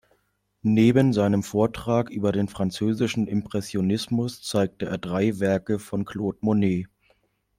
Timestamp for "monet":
6.41-6.87